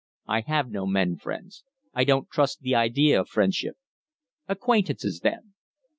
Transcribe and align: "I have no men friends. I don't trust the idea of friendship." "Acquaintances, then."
"I 0.25 0.41
have 0.41 0.71
no 0.71 0.87
men 0.87 1.17
friends. 1.17 1.63
I 1.93 2.05
don't 2.05 2.27
trust 2.27 2.61
the 2.61 2.73
idea 2.73 3.21
of 3.21 3.29
friendship." 3.29 3.77
"Acquaintances, 4.47 5.19
then." 5.19 5.53